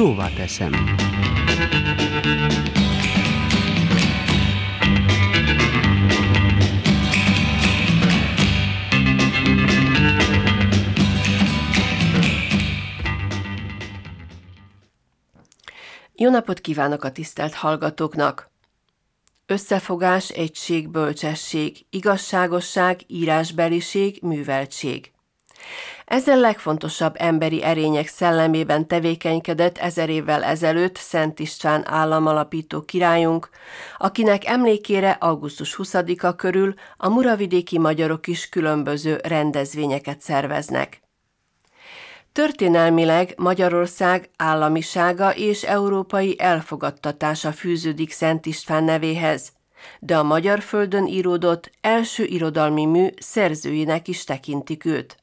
szóvá 0.00 0.28
teszem. 0.28 0.72
Jó 16.14 16.30
napot 16.30 16.60
kívánok 16.60 17.04
a 17.04 17.12
tisztelt 17.12 17.54
hallgatóknak! 17.54 18.50
Összefogás, 19.46 20.28
egység, 20.28 20.88
bölcsesség, 20.88 21.86
igazságosság, 21.90 23.00
írásbeliség, 23.06 24.18
műveltség. 24.22 25.12
Ezen 26.04 26.38
legfontosabb 26.38 27.14
emberi 27.18 27.62
erények 27.62 28.06
szellemében 28.06 28.86
tevékenykedett 28.86 29.78
ezer 29.78 30.08
évvel 30.08 30.44
ezelőtt 30.44 30.96
Szent 30.96 31.38
István 31.38 31.88
államalapító 31.88 32.82
királyunk, 32.82 33.48
akinek 33.98 34.44
emlékére 34.46 35.10
augusztus 35.10 35.76
20-a 35.78 36.34
körül 36.34 36.74
a 36.96 37.08
muravidéki 37.08 37.78
magyarok 37.78 38.26
is 38.26 38.48
különböző 38.48 39.20
rendezvényeket 39.22 40.20
szerveznek. 40.20 41.00
Történelmileg 42.32 43.34
Magyarország 43.36 44.30
államisága 44.36 45.34
és 45.34 45.62
európai 45.62 46.36
elfogadtatása 46.38 47.52
fűződik 47.52 48.12
Szent 48.12 48.46
István 48.46 48.84
nevéhez, 48.84 49.52
de 50.00 50.18
a 50.18 50.22
magyar 50.22 50.60
földön 50.60 51.06
íródott 51.06 51.70
első 51.80 52.24
irodalmi 52.24 52.84
mű 52.84 53.08
szerzőinek 53.18 54.08
is 54.08 54.24
tekintik 54.24 54.84
őt. 54.84 55.16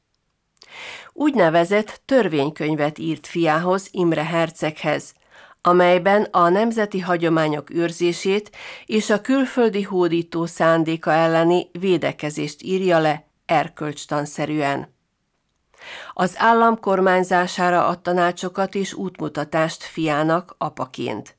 Úgynevezett 1.12 2.00
törvénykönyvet 2.04 2.98
írt 2.98 3.26
fiához, 3.26 3.88
Imre 3.90 4.24
Herceghez, 4.24 5.14
amelyben 5.62 6.22
a 6.22 6.48
nemzeti 6.48 7.00
hagyományok 7.00 7.70
őrzését 7.70 8.50
és 8.86 9.10
a 9.10 9.20
külföldi 9.20 9.82
hódító 9.82 10.46
szándéka 10.46 11.12
elleni 11.12 11.70
védekezést 11.72 12.62
írja 12.62 12.98
le 12.98 13.26
erkölcstanszerűen. 13.46 14.96
Az 16.12 16.34
állam 16.36 16.80
kormányzására 16.80 17.86
ad 17.86 18.00
tanácsokat 18.00 18.74
és 18.74 18.94
útmutatást 18.94 19.82
fiának 19.82 20.54
apaként. 20.58 21.36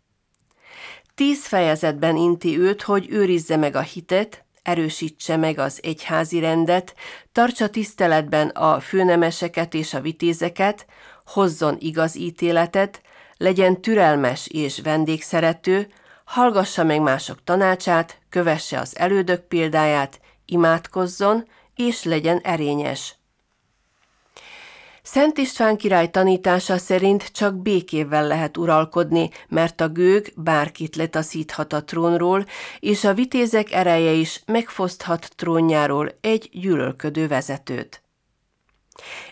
Tíz 1.16 1.46
fejezetben 1.46 2.16
inti 2.16 2.60
őt, 2.60 2.82
hogy 2.82 3.06
őrizze 3.10 3.56
meg 3.56 3.76
a 3.76 3.82
hitet, 3.82 4.46
erősítse 4.64 5.38
meg 5.38 5.60
az 5.60 5.80
egyházi 5.84 6.40
rendet, 6.40 6.96
tartsa 7.32 7.70
tiszteletben 7.70 8.48
a 8.48 8.80
főnemeseket 8.80 9.74
és 9.74 9.94
a 9.94 10.02
vitézeket, 10.02 10.86
hozzon 11.26 11.76
igaz 11.80 12.16
ítéletet, 12.16 13.02
legyen 13.38 13.82
türelmes 13.82 14.48
és 14.48 14.80
vendégszerető, 14.80 15.88
hallgassa 16.24 16.84
meg 16.84 17.02
mások 17.02 17.44
tanácsát, 17.44 18.18
kövesse 18.30 18.80
az 18.80 18.98
elődök 18.98 19.42
példáját, 19.42 20.20
imádkozzon, 20.46 21.48
és 21.76 22.04
legyen 22.04 22.40
erényes. 22.44 23.19
Szent 25.12 25.38
István 25.38 25.78
király 25.78 26.10
tanítása 26.10 26.78
szerint 26.78 27.32
csak 27.32 27.56
békével 27.56 28.28
lehet 28.28 28.58
uralkodni, 28.58 29.30
mert 29.48 29.82
a 29.82 29.88
gőg 29.88 30.34
bárkit 30.36 30.96
letaszíthat 30.96 31.74
a 31.74 31.84
trónról, 31.84 32.46
és 32.80 33.04
a 33.04 33.14
vitézek 33.14 33.72
ereje 33.72 34.12
is 34.12 34.42
megfoszthat 34.46 35.30
trónjáról 35.36 36.10
egy 36.22 36.50
gyűlölködő 36.52 37.28
vezetőt. 37.28 38.02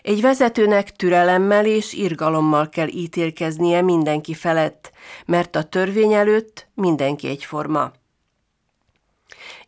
Egy 0.02 0.20
vezetőnek 0.20 0.96
türelemmel 0.96 1.66
és 1.66 1.92
irgalommal 1.92 2.68
kell 2.68 2.88
ítélkeznie 2.88 3.82
mindenki 3.82 4.34
felett, 4.34 4.90
mert 5.26 5.56
a 5.56 5.62
törvény 5.62 6.12
előtt 6.12 6.66
mindenki 6.74 7.28
egyforma. 7.28 7.92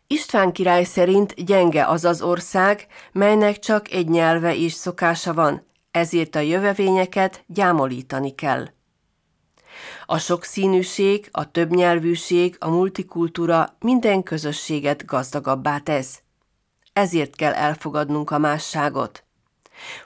István 0.07 0.51
király 0.51 0.83
szerint 0.83 1.45
gyenge 1.45 1.85
az 1.85 2.05
az 2.05 2.21
ország, 2.21 2.87
melynek 3.11 3.59
csak 3.59 3.91
egy 3.91 4.09
nyelve 4.09 4.55
és 4.55 4.73
szokása 4.73 5.33
van, 5.33 5.69
ezért 5.91 6.35
a 6.35 6.39
jövevényeket 6.39 7.43
gyámolítani 7.47 8.35
kell. 8.35 8.69
A 10.05 10.17
sokszínűség, 10.17 11.27
a 11.31 11.51
többnyelvűség, 11.51 12.55
a 12.59 12.69
multikultúra 12.69 13.75
minden 13.79 14.23
közösséget 14.23 15.05
gazdagabbá 15.05 15.77
tesz. 15.77 16.21
Ezért 16.93 17.35
kell 17.35 17.53
elfogadnunk 17.53 18.31
a 18.31 18.37
másságot. 18.37 19.23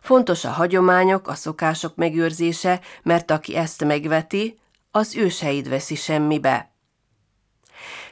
Fontos 0.02 0.46
a 0.46 0.50
hagyományok, 0.50 1.28
a 1.28 1.36
szokások 1.36 1.96
megőrzése, 1.96 2.80
mert 3.04 3.32
aki 3.32 3.56
ezt 3.56 3.84
megveti, 3.84 4.60
az 4.92 5.16
őseid 5.16 5.70
veszi 5.70 5.96
semmibe. 5.96 6.74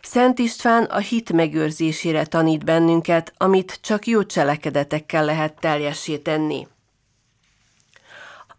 Szent 0.01 0.39
István 0.39 0.83
a 0.83 0.97
hit 0.97 1.31
megőrzésére 1.31 2.25
tanít 2.25 2.65
bennünket, 2.65 3.33
amit 3.37 3.79
csak 3.81 4.07
jó 4.07 4.23
cselekedetekkel 4.23 5.25
lehet 5.25 5.59
teljessé 5.59 6.17
tenni. 6.17 6.67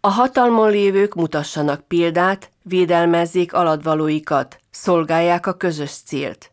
A 0.05 0.09
hatalmon 0.09 0.69
lévők 0.69 1.15
mutassanak 1.15 1.87
példát, 1.87 2.49
védelmezzék 2.63 3.53
aladvalóikat, 3.53 4.59
szolgálják 4.71 5.47
a 5.47 5.53
közös 5.53 5.91
célt. 6.05 6.51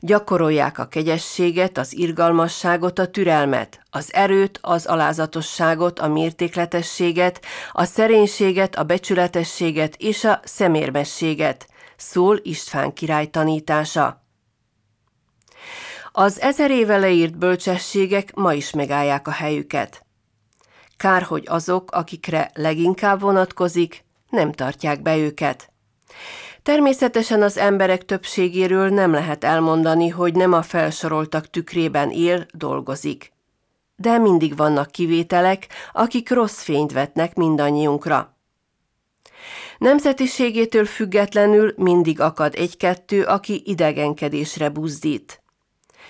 Gyakorolják 0.00 0.78
a 0.78 0.86
kegyességet, 0.86 1.78
az 1.78 1.96
irgalmasságot, 1.96 2.98
a 2.98 3.10
türelmet, 3.10 3.80
az 3.90 4.14
erőt, 4.14 4.58
az 4.62 4.86
alázatosságot, 4.86 5.98
a 5.98 6.08
mértékletességet, 6.08 7.40
a 7.72 7.84
szerénységet, 7.84 8.76
a 8.76 8.84
becsületességet 8.84 9.94
és 9.96 10.24
a 10.24 10.40
szemérmességet, 10.44 11.68
szól 11.96 12.40
István 12.42 12.92
király 12.92 13.26
tanítása. 13.26 14.22
Az 16.12 16.40
ezer 16.40 16.70
éve 16.70 16.96
leírt 16.96 17.38
bölcsességek 17.38 18.34
ma 18.34 18.52
is 18.52 18.70
megállják 18.70 19.28
a 19.28 19.32
helyüket. 19.32 20.05
Kár, 20.96 21.22
hogy 21.22 21.44
azok, 21.46 21.90
akikre 21.90 22.50
leginkább 22.54 23.20
vonatkozik, 23.20 24.04
nem 24.30 24.52
tartják 24.52 25.02
be 25.02 25.16
őket. 25.16 25.70
Természetesen 26.62 27.42
az 27.42 27.56
emberek 27.56 28.04
többségéről 28.04 28.88
nem 28.88 29.12
lehet 29.12 29.44
elmondani, 29.44 30.08
hogy 30.08 30.34
nem 30.34 30.52
a 30.52 30.62
felsoroltak 30.62 31.50
tükrében 31.50 32.10
él, 32.10 32.46
dolgozik. 32.52 33.32
De 33.96 34.18
mindig 34.18 34.56
vannak 34.56 34.90
kivételek, 34.90 35.66
akik 35.92 36.30
rossz 36.30 36.62
fényt 36.62 36.92
vetnek 36.92 37.34
mindannyiunkra. 37.34 38.36
Nemzetiségétől 39.78 40.84
függetlenül 40.84 41.74
mindig 41.76 42.20
akad 42.20 42.54
egy-kettő, 42.54 43.22
aki 43.22 43.62
idegenkedésre 43.64 44.68
buzdít. 44.68 45.42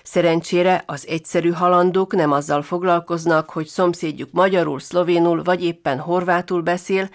Szerencsére 0.03 0.83
az 0.87 1.07
egyszerű 1.07 1.51
halandók 1.51 2.15
nem 2.15 2.33
azzal 2.33 2.63
foglalkoznak, 2.63 3.51
hogy 3.51 3.67
szomszédjuk 3.67 4.33
magyarul, 4.33 4.81
szlovénul 4.81 5.43
vagy 5.43 5.65
éppen 5.65 5.99
horvátul 5.99 6.63
beszél, 6.63 7.09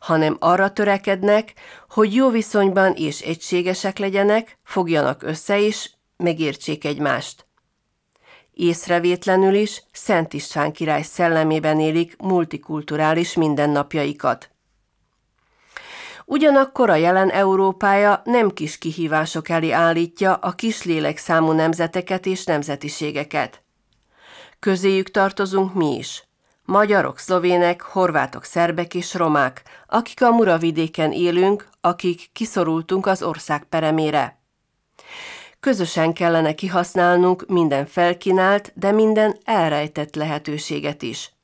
hanem 0.00 0.36
arra 0.40 0.72
törekednek, 0.72 1.54
hogy 1.88 2.14
jó 2.14 2.28
viszonyban 2.30 2.92
és 2.92 3.20
egységesek 3.20 3.98
legyenek, 3.98 4.58
fogjanak 4.64 5.22
össze 5.22 5.58
is, 5.58 5.98
megértsék 6.16 6.84
egymást. 6.84 7.46
Észrevétlenül 8.52 9.54
is 9.54 9.82
Szent 9.92 10.32
István 10.32 10.72
király 10.72 11.02
szellemében 11.02 11.80
élik 11.80 12.16
multikulturális 12.16 13.34
mindennapjaikat. 13.34 14.50
Ugyanakkor 16.30 16.90
a 16.90 16.94
jelen 16.94 17.30
Európája 17.30 18.22
nem 18.24 18.50
kis 18.50 18.78
kihívások 18.78 19.48
elé 19.48 19.70
állítja 19.70 20.34
a 20.34 20.52
kis 20.52 20.82
lélekszámú 20.84 21.52
nemzeteket 21.52 22.26
és 22.26 22.44
nemzetiségeket. 22.44 23.62
Közéjük 24.58 25.10
tartozunk 25.10 25.74
mi 25.74 25.96
is. 25.96 26.28
Magyarok, 26.64 27.18
szlovének, 27.18 27.82
horvátok, 27.82 28.44
szerbek 28.44 28.94
és 28.94 29.14
romák, 29.14 29.62
akik 29.86 30.22
a 30.22 30.30
muravidéken 30.30 31.12
élünk, 31.12 31.68
akik 31.80 32.30
kiszorultunk 32.32 33.06
az 33.06 33.22
ország 33.22 33.64
peremére. 33.64 34.38
Közösen 35.60 36.12
kellene 36.12 36.54
kihasználnunk 36.54 37.46
minden 37.46 37.86
felkínált, 37.86 38.72
de 38.74 38.92
minden 38.92 39.36
elrejtett 39.44 40.14
lehetőséget 40.14 41.02
is– 41.02 41.30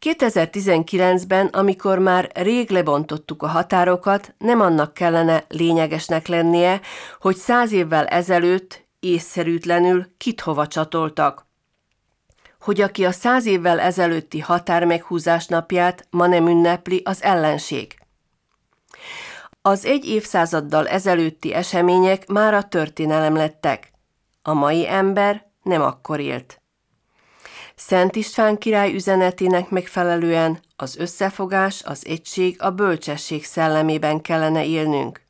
2019-ben, 0.00 1.46
amikor 1.46 1.98
már 1.98 2.30
rég 2.34 2.70
lebontottuk 2.70 3.42
a 3.42 3.46
határokat, 3.46 4.34
nem 4.38 4.60
annak 4.60 4.94
kellene 4.94 5.44
lényegesnek 5.48 6.26
lennie, 6.26 6.80
hogy 7.20 7.36
száz 7.36 7.72
évvel 7.72 8.06
ezelőtt 8.06 8.86
észszerűtlenül 9.00 10.06
kit 10.16 10.40
hova 10.40 10.66
csatoltak. 10.66 11.46
Hogy 12.60 12.80
aki 12.80 13.04
a 13.04 13.12
száz 13.12 13.46
évvel 13.46 13.80
ezelőtti 13.80 14.40
határ 14.40 14.84
meghúzás 14.84 15.46
napját 15.46 16.06
ma 16.10 16.26
nem 16.26 16.48
ünnepli, 16.48 17.02
az 17.04 17.22
ellenség. 17.22 17.98
Az 19.62 19.84
egy 19.84 20.04
évszázaddal 20.04 20.88
ezelőtti 20.88 21.54
események 21.54 22.26
már 22.26 22.54
a 22.54 22.62
történelem 22.62 23.34
lettek. 23.34 23.92
A 24.42 24.52
mai 24.52 24.88
ember 24.88 25.46
nem 25.62 25.82
akkor 25.82 26.20
élt. 26.20 26.60
Szent 27.78 28.16
István 28.16 28.58
király 28.58 28.94
üzenetének 28.94 29.70
megfelelően 29.70 30.58
az 30.76 30.96
összefogás, 30.96 31.82
az 31.84 32.06
egység, 32.06 32.62
a 32.62 32.70
bölcsesség 32.70 33.44
szellemében 33.44 34.20
kellene 34.20 34.64
élnünk. 34.64 35.20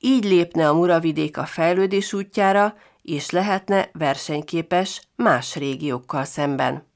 Így 0.00 0.24
lépne 0.24 0.68
a 0.68 0.74
Muravidék 0.74 1.36
a 1.36 1.44
fejlődés 1.44 2.12
útjára, 2.12 2.74
és 3.02 3.30
lehetne 3.30 3.88
versenyképes 3.92 5.02
más 5.14 5.54
régiókkal 5.54 6.24
szemben. 6.24 6.86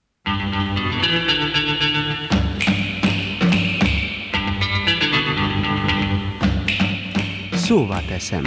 Szóval 7.53 8.03
teszem. 8.09 8.45